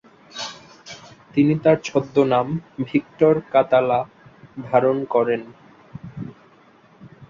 তিনি 1.33 1.53
তার 1.63 1.77
ছদ্মনাম 1.83 2.47
ভিক্টর 2.87 3.35
কাতালা 3.53 3.99
ধারণ 4.67 4.97
করেন। 5.05 5.41